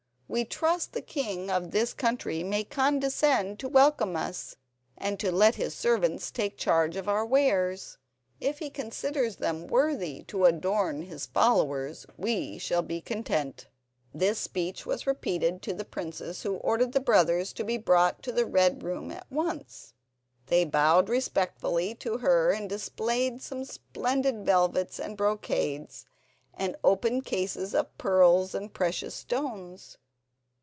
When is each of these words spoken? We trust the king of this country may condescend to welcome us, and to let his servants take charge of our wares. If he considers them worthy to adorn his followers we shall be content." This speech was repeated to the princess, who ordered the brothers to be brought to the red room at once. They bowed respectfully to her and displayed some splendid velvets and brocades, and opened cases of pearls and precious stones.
We 0.33 0.45
trust 0.45 0.93
the 0.93 1.01
king 1.01 1.49
of 1.51 1.71
this 1.71 1.91
country 1.93 2.41
may 2.41 2.63
condescend 2.63 3.59
to 3.59 3.67
welcome 3.67 4.15
us, 4.15 4.55
and 4.97 5.19
to 5.19 5.29
let 5.29 5.55
his 5.55 5.75
servants 5.75 6.31
take 6.31 6.55
charge 6.57 6.95
of 6.95 7.09
our 7.09 7.25
wares. 7.25 7.97
If 8.39 8.59
he 8.59 8.69
considers 8.69 9.35
them 9.35 9.67
worthy 9.67 10.23
to 10.29 10.45
adorn 10.45 11.01
his 11.01 11.25
followers 11.25 12.05
we 12.15 12.57
shall 12.59 12.81
be 12.81 13.01
content." 13.01 13.67
This 14.13 14.39
speech 14.39 14.85
was 14.85 15.05
repeated 15.05 15.61
to 15.63 15.73
the 15.73 15.83
princess, 15.83 16.43
who 16.43 16.55
ordered 16.59 16.93
the 16.93 17.01
brothers 17.01 17.51
to 17.51 17.65
be 17.65 17.75
brought 17.77 18.23
to 18.23 18.31
the 18.31 18.45
red 18.45 18.83
room 18.83 19.11
at 19.11 19.29
once. 19.29 19.93
They 20.47 20.63
bowed 20.63 21.09
respectfully 21.09 21.93
to 21.95 22.19
her 22.19 22.51
and 22.51 22.69
displayed 22.69 23.41
some 23.41 23.65
splendid 23.65 24.45
velvets 24.45 24.97
and 24.97 25.17
brocades, 25.17 26.05
and 26.53 26.77
opened 26.85 27.25
cases 27.25 27.75
of 27.75 27.97
pearls 27.97 28.55
and 28.55 28.73
precious 28.73 29.13
stones. 29.13 29.97